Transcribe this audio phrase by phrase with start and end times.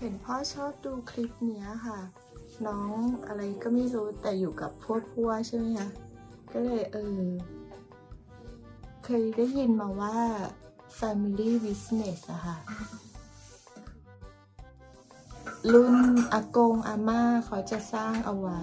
[0.00, 2.00] เห็นพ่อชอบดูคลิปเนี้ยค่ะ
[2.66, 5.88] น้องอะไรก็ไม่รู้แต่อยู่กับพวกพัวใช่ไหมคะ
[6.52, 7.22] ก็เลยเออ
[9.04, 10.18] เคยได้ยินมาว่า
[10.98, 12.58] family business อะค่ะ
[15.72, 15.96] รุ่น
[16.32, 18.62] อากงอาม่าเขาจะสร้างเอาไว้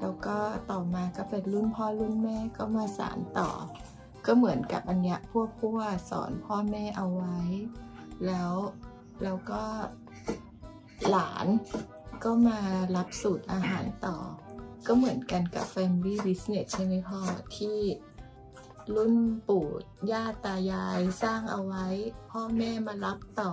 [0.00, 0.36] แล้วก็
[0.70, 3.50] ต่อมาก็เป็นรุ่นพ่อรุ่นแม่ก็มาสานต่อ
[4.26, 5.78] ก็เหมือนกับอันเนี้ยพวกพว
[6.10, 7.38] สอนพ่อแม่เอาไว้
[8.26, 8.52] แล้ว
[9.22, 9.62] แล้วก็
[11.10, 11.46] หลาน
[12.24, 12.60] ก็มา
[12.96, 14.18] รับสูตรอาหารต่อ
[14.86, 17.20] ก็เหมือนกันกับ Family Business ใช่ไหมพ่อ
[17.56, 17.78] ที่
[18.94, 19.14] รุ่น
[19.48, 19.66] ปู่
[20.10, 21.86] ย่าตายายสร้างเอาไว้
[22.30, 23.52] พ่อแม่มารับต่อ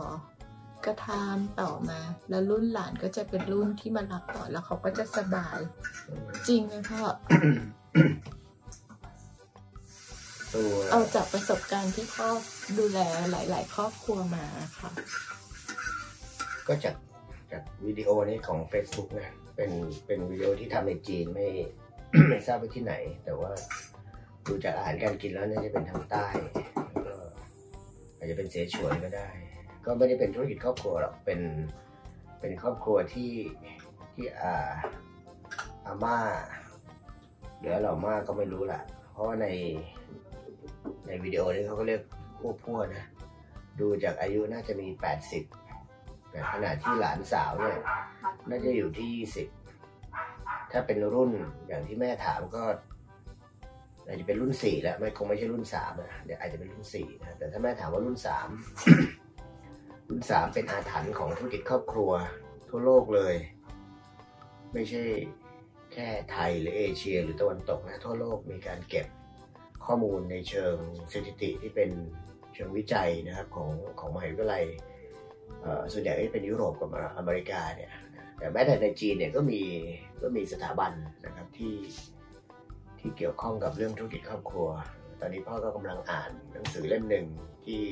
[0.86, 5.60] ก็ทำต่อมา แล้วรุ่นหลานก็จะเป็นรุ่นที่มารับต่อแล้วเขาก็จะสบาย
[6.48, 7.04] จริงไหมพ่อ
[10.54, 12.28] ตัวเอาจากประสบการณ์ที่พ่อ
[12.78, 13.00] ดูแล
[13.32, 14.45] หลาย ๆ ครอบครัวมา
[14.80, 14.92] ค่ะ
[16.67, 16.95] ก็จาก
[17.54, 19.72] จากวิดีโอนี้ของ Facebook นะเป็น
[20.06, 21.48] เป็นวิดีโอที่ทำในจีนไม่
[22.30, 22.94] ไม่ทราบไปที่ไหน
[23.26, 23.52] แต่ว่า
[24.48, 27.16] ดูจากอาหารการกินแล้วน่าจะเป็นทางใต้แล้วก็
[28.18, 29.28] อาจจะเป็นเสฉวนก็ได้
[29.86, 31.40] ก็ไม่ได้เป็นธุรกิจครอบครัวหรอกเป็น
[32.40, 33.32] เป็นครอบครัวที่
[34.14, 34.54] ที่อา
[35.86, 36.17] อาม่า
[37.60, 39.48] หรือเหล่าม่าก็ไม่รู้ละเพราะว่าใน
[41.08, 42.02] ในวิดีโอนี้เขาก็เรียก
[42.42, 43.06] พวกพวกนะ
[43.80, 44.88] ดูจากอายุน่าจะมี
[45.32, 45.62] 80
[46.34, 47.80] แต่ขณะที่หลานสาวเนี่ย
[48.50, 49.09] น่าจะอยู่ที่
[49.84, 51.31] 20ถ้าเป็นรุ่น
[51.67, 52.64] อย่างที่แม่ถามก็
[54.06, 58.17] อาจจะเป็นรุ่น4แล้วไม่คงไม่ใช่รุ่น3นะเดี๋ยวอาจจะเป็นรุ่น4นะแต่ถ้าแม่ถามว่ารุ่น
[58.94, 62.11] 3รุ่น3เป็นอาถรรพ์ของธุรกิจครอบครัว
[62.70, 63.36] ทั่วโลกเลย
[64.73, 65.04] ไม่ใช่
[65.94, 69.08] แค่ไทยหรือเอเชีย หรือตะวันตกนะทั่วโลกมีการเก็บ
[69.86, 70.76] ข้อมูลในเชิง
[71.11, 71.92] สถิติที่เป็น
[72.54, 73.70] เชิงวิจัยนะครับของ
[74.00, 74.65] ของมหาวิทยาลัย
[75.94, 77.92] ส่วนใหญ่ก็จะเป็นยุโรปกับอเมริกาเนี่ย
[78.38, 79.62] แต่แม้แต่ในจีนเนี่ยก็มี
[80.22, 80.92] ก็มีสถาบัน
[81.26, 81.76] นะครับที่
[83.00, 84.70] ที่เกี่ยวข้องกับเรื่องธุรกิจครอบครัว
[85.20, 87.26] ตอนนี้พ่อก็กำลังอ่านหนังสือเล่มหนึ่ง
[87.66, 87.84] ที่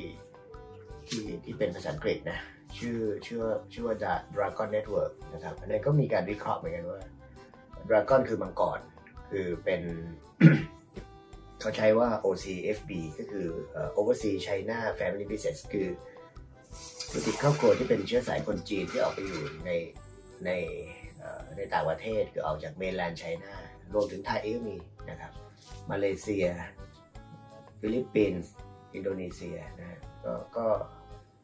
[1.08, 2.38] ที่ที่เป็นภาษาอังกฤษนะ
[2.78, 7.00] ชื่อชื่อชื่อว่า The Dragon Network นะครับอันนั้ก็มีการวิเคราะห์เหมือนกันว่า
[7.88, 8.80] Dragon คือมังกร
[9.30, 9.82] คือเป็น
[11.60, 15.88] เขาใช้ว่า OCFB ก็คือเอ่อ Overseas China Family Business คือ
[17.14, 19.70] ธุรกิจครอบครัวที่เป็นเชื้อสายคนจีนที่ออกไปอยู่ใน
[20.44, 20.50] ใน
[21.56, 23.54] ในต่างประเทศคือออกจากเมนแลนด์ไชน่า
[23.94, 24.76] รวมถึงไทยเองก็มี
[25.10, 25.32] นะครับ
[25.90, 26.46] มาเลเซีย
[27.80, 28.50] ฟิลิปปินส์
[28.94, 30.66] อินโดนีเซียนะฮะก็ก็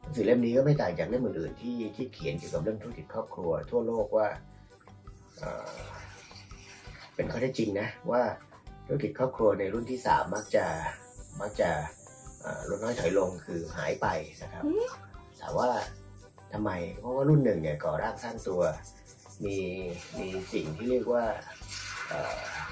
[0.01, 4.27] หนังสือเล่มนี้ก็ไม่ต่างจากเล่มอื่นๆที่ที่เขียนเกี่ยวกับเรื่องธุรกิจครอบครัว ทั่วโลกว่า
[5.37, 5.79] เอ่อ
[7.15, 8.21] เป็นข้อเท็จจริงนะว่า
[8.85, 10.65] ธุรกิจครอบครัวในรุ่นที่สามมักจะ
[11.41, 11.69] มักจะ
[12.69, 14.07] ลดน้อยถอยลงคือหายไป
[14.43, 14.63] นะครับ
[15.41, 15.69] ถามว่า
[16.53, 18.61] ทำไม เพราะว่ารุ่นหนึ่งเนี่ยก่อร่างสร้างตัว
[19.45, 19.57] มี
[20.19, 21.25] มีสิ่งที่เรียกว่า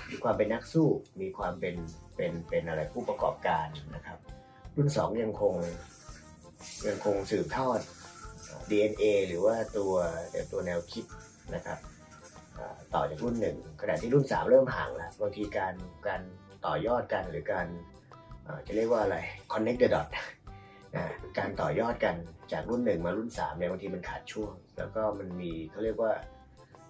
[0.09, 0.89] มีความเป็นนักสู้
[1.21, 1.75] มีความเป็น
[2.15, 4.17] เป็นเป็นอะไรผู้ประกอบการนะครับ
[4.75, 5.53] รุ่นสองยังคง
[6.87, 7.79] ยังคงสืบทอด
[8.69, 9.93] DNA หรือว่าตัว
[10.51, 11.05] ตัวแนวคิด
[11.55, 11.79] นะครับ
[12.93, 15.73] ต่อจากรุ่นหนึ่งขณะที่รุ่นสามเริ่มห่างแล้วบางทีการ
[16.07, 16.21] การ
[16.65, 17.67] ต่อยอดกันหรือการ
[18.67, 19.17] จะเรียกว่าอะไร
[19.51, 20.07] connect the dot
[21.37, 22.15] การต่อยอดกัน
[22.51, 26.13] จากรุ่นหนึ่งมารุ่นสามเนี่ยบางทีมันขาดช่วง แล้วก็มันมีเขาเรียกว่า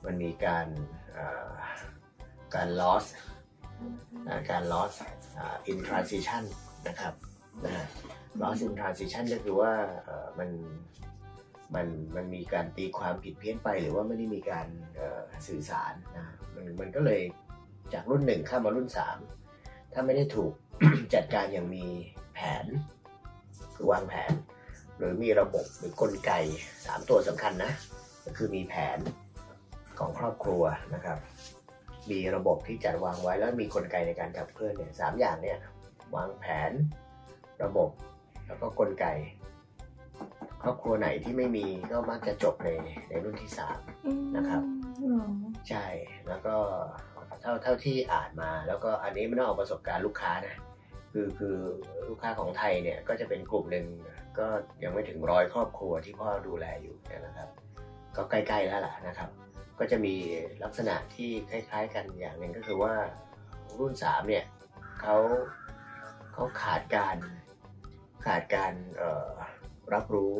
[0.06, 0.68] มันมีการ
[2.56, 3.06] การ loss
[4.28, 4.94] อ่าการ loss
[5.38, 6.44] อ่า in transition
[6.88, 7.14] นะครับ
[7.66, 7.86] นะ
[8.42, 9.74] loss in transition ก็คือว่า
[10.40, 10.50] มัน
[11.76, 14.68] มันมันมีการตีความผิดเพี้ยนไปหรือว่าไม่ได้มีการ
[15.48, 16.26] สื่อสารนะ
[16.56, 17.22] มันมันก็เลย
[17.94, 19.18] จากรุ่นหนึ่งข้ามมารุ่นสาม
[19.94, 20.54] ถ้าไม่ได้ถูก
[21.14, 21.86] จัดการอย่างมี
[22.34, 22.66] แผน
[23.78, 24.32] คือวางแผน
[24.98, 26.32] หรือมีระบบหรือกลไก
[26.86, 27.72] สามตัวสำคัญนะ
[28.26, 28.98] ก็คือมีแผน
[30.00, 30.64] ของครอบครัว
[30.96, 31.18] นะครับ
[32.12, 35.58] มีระบบที่จัดวางไว้แล้วมีกลไกในการขับเคลื่อนเนี่ยสามอย่างเนี่ย
[36.16, 36.72] วางแผน
[37.64, 37.90] ระบบ
[38.48, 39.06] แล้วก็กลไก
[40.62, 42.70] ครอบครัวไหนที่ไม่มีก็มักจะจบใน
[43.10, 44.62] ในรุ่นที่สามอืมนะครับ
[45.02, 45.28] เหรอ
[45.70, 45.86] ใช่
[46.28, 46.56] แล้วก็
[47.42, 50.56] เท่าเท่าที่อ่านมา แล้วก็อันนี้ไม่ต้องเอาประสบการณ์ลูกค้านะ
[51.12, 51.56] คือคือ
[52.08, 53.86] ลูกค้าของไทยเนี่ยก็จะเป็นกลุ่มหนึ่ง
[54.40, 54.48] ก็
[54.84, 56.96] ยังไม่ถึงร้อยครอบครัวที่พ่อดูแลอยู่
[57.26, 57.50] นะครับ
[58.16, 59.30] ก็ใกล้ๆแล้วล่ะนะครับ
[59.80, 60.16] ก็จะมี
[60.64, 62.94] ลักษณะที่คล้าย ๆ กันอย่างหนึ่งก็คือว่า
[63.80, 64.46] รุ่นสามเนี่ย
[65.02, 65.18] เขา
[66.34, 67.18] เขาขาดการ
[68.26, 68.74] ขาดการ
[69.94, 70.34] รับรู้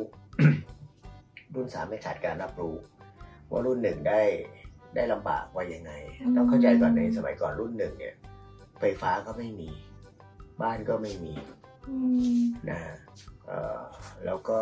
[1.54, 2.74] รุ่นสามไม่ขาดการรับรู้
[3.50, 4.22] ว่ารุ่นหนึ่งได้
[4.94, 5.92] ได้ลำบากว่ายังไง
[6.36, 8.14] ต้องเข้าใจก่อนในสมัยก่อนรุ่นหนึ่งเนี่ย
[8.80, 9.70] ไฟฟ้าก็ไม่มี
[10.62, 11.32] บ้านก็ไม่มี
[11.88, 11.94] อื
[12.40, 12.96] มนะฮะ
[13.46, 13.80] เอ่อ
[14.26, 14.60] แล้วก็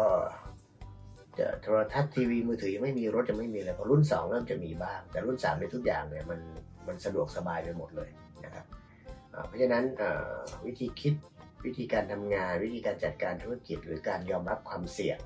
[1.39, 6.41] จะโทรทัศน์ทีวีมือถือยังไม่มีรถยังไม่มีเลยพอรุ่นสองเริ่มจะมีบ้าง แต่รุ่นสามในยทุกอย่างเนี่ยมัน
[6.87, 8.11] มันสะดวกสบายไปหมดเลย
[8.45, 8.65] นะครับ
[9.35, 11.15] อ่าเพราะฉะนั้นอ่าวิธีคิด
[11.65, 15.19] วิธีการทำงาน วิธีการจัดการธุรกิจ หรือการยอมรับความเสี่ยง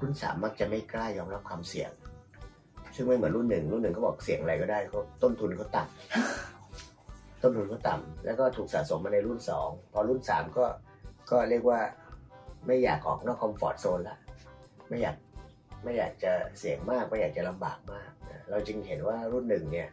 [0.00, 1.90] รุ่นสามมักจะไม่กล้ายอมรับความเสี่ยง
[2.94, 6.51] ซึ่งไม่เหมือนรุ่นหนึ่งรุ่นหนึ่งเขาบอกเสี่ยงอะไรก็ได้เขาต้นทุนเขาต่ำ
[7.42, 10.64] ต้นทุนเขาต่ำแล้วก็ถูกสะสมมาในรุ่นสองพอรุ่นสามก็
[11.30, 11.80] ก็เรียกว่า
[12.66, 14.18] ไม่อยากออกนอกคอมฟอร์ทโซนละ
[14.88, 15.16] ไม่อยาก
[15.84, 18.10] ไม่อยากจะเสี่ยงมากไม่อยากจะลำบากมาก
[18.50, 19.88] เราจึงเห็นว่ารุ่นหนึ่งเนี่ย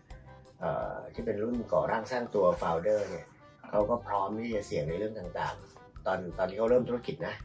[1.13, 3.25] ที่เป็นรุ่นก่อร่างสร้างตัวโฟลเดอร์เนี่ย
[3.69, 7.35] เขาก็พร้อมที่จะเสี่ยงในเรื่องต่างๆ ตอนตอนที่เขาเริ่มธุรกิจนะ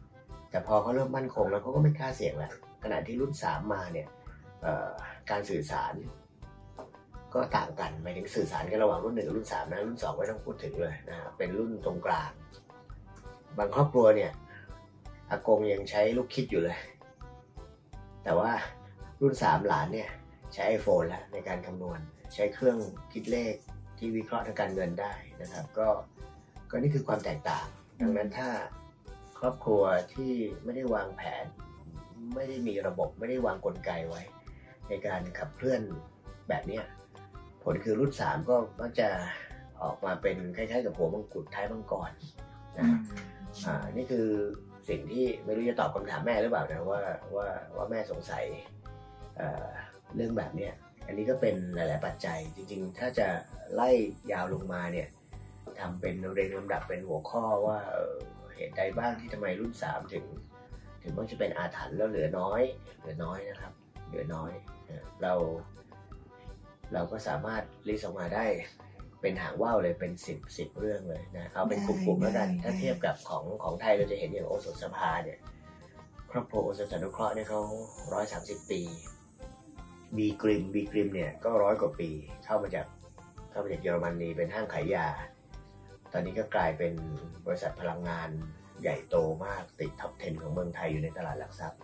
[0.50, 2.52] แต่พอเขาเริ่มมั่นคงแล้วเขาก็ไม่กล้าเสี่ยงแล้ว
[2.82, 4.08] ขณะที่รุ่นสามมาเนี่ย
[5.30, 5.92] การสื่อสาร
[7.34, 12.30] ก็ต่างกันหมายถึงสื่อสารกันระหว่างรุ่นหนึ่งกับรุ่นสามนะรุ่นสองไม่ต้องพูดถึงเลยนะเป็นรุ่นตรงกลาง
[13.58, 14.32] บางครอบครัวเนี่ย
[15.30, 16.78] อากงยังใช้ลูกคิดอยู่เลย
[18.24, 18.50] แต่ว่า
[19.20, 20.10] รุ่นสามหลานเนี่ย
[20.52, 22.00] ใช้ไอโฟนแล้วในการคำนวณ
[22.34, 22.78] ใช้เครื่อง
[23.12, 23.54] คิดเลข
[23.98, 25.88] ที่วิเคราะห์ทางการเงินได้นะครับ ก็
[26.70, 27.66] ก็นี่คือความแตกต่าง
[28.00, 28.48] ดังนั้นถ้า
[29.38, 29.82] ครอบครัว
[30.14, 30.32] ที่
[30.64, 31.44] ไม่ได้วางแผน
[32.34, 34.22] ไม่ได้มีระบบไม่ได้วางกลไกไว้
[34.88, 35.80] ในการขับเคลื่อน
[36.48, 36.84] แบบเนี้ย
[37.64, 39.08] ผลคือรุ่นสามก็มักจะ
[39.82, 42.10] ออกมาเป็นคล้ายๆกับหัวมังกรท้ายมังกร
[42.78, 42.86] นะ
[43.66, 44.28] อ่านี่คือ
[44.88, 47.00] สิ่งที่ไม่รู้จะตอบคำถามแม่หรือเปล่านะว่า
[47.34, 47.46] ว่า
[47.76, 48.44] ว่าแม่สงสัย
[49.36, 49.66] เอ่อ
[50.16, 50.72] เรื่องแบบเนี้ย
[51.06, 53.26] อันนี้ก็เป็นหลาย ๆ ปัจจัย จริง ๆ ถ้าจะ
[53.74, 53.90] ไล่
[54.32, 55.08] ยาวลงมาเนี่ย
[55.80, 58.16] ทำเป็นเรียงลำดับเป็นหัวข้อว่าเอ่อ
[58.56, 60.24] เหตุใดบ้างที่ทำไมรุ่นสามถึง
[61.02, 62.62] ถึงมันจะเป็นอาถรรพ์แล้วเหลือน้อย
[62.98, 63.72] เหลือน้อยนะครับ
[64.08, 64.52] เหลือน้อย
[64.90, 65.34] นะเรา
[66.92, 68.46] เราก็สามารถลิสต์ออกมาได้
[69.20, 75.38] เป็นหางว่าวเลยเป็นสิบสิบเรื่องเลยนะเอาเป็นกลุ่มๆแล้วกันถ้าเทียบกับของของไทยเราจะเห็นอย่างโอสถสภาเนี่ย
[76.30, 77.60] ครอบครัวโอสถสนุเคราะห์เนี่ยเขา
[78.12, 78.80] ร้อยสามสิบปี
[80.16, 82.10] บีกริมบีกริมเนี่ยก็ร้อยกว่าปี
[82.44, 82.86] เข้ามาจาก
[83.50, 85.08] เข้ามาจากเยอรมนีเป็นห้างขายยา
[86.12, 86.94] ตอนนี้ก็กลายเป็น
[87.46, 88.28] บริษัทพลังงาน
[88.82, 91.80] ใหญ่โตมากติดท็อป 10 ของเมืองไทยอยู่ในตลาดหลักทรัพย์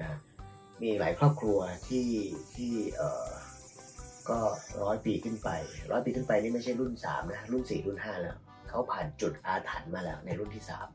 [0.00, 0.18] นะ
[0.82, 1.58] มีหลายครอบครัว
[1.88, 2.08] ที่
[2.56, 3.28] ที่เอ่อ
[4.30, 4.40] ก็
[4.82, 5.48] ร้อยปีขึ้นไป
[5.90, 8.36] ร้อยปีขึ้นไปนี่ไม่ใช่รุ่นสามนะรุ่นสี่รุ่นห้าแล้ว
[8.68, 10.88] เขาผ่านจุดอาถรรพ์มาแล้วในรุ่นที่สาม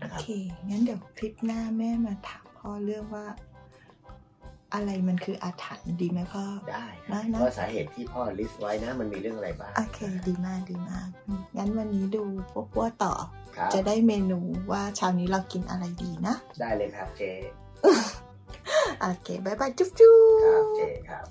[0.00, 0.26] นะคโอรับเค
[0.68, 3.26] งั้นเดี๋ยวคลิปหน้าแม่มาถามพ่อเรื่องว่า
[4.74, 9.98] อะไรมันคืออาถรรพ์ดีไหมพ่อได้คได้รับนะว่าสาเหตุที่พ่อลิสต์ไว้นะมันมีเรื่องอะไรบ้างโอเค
[10.28, 13.14] ดีมากดีมากอืมงั้นวันนี้ดูพวกวัวต่อ
[13.56, 14.40] ครับจะได้เมนู
[14.72, 17.22] ว่าเช้านี้เรากินอะไรดีนะ ได้เลยครับเจ
[19.00, 21.26] โอเคบายบายจุ๊บจุ๊ครับบเจครับ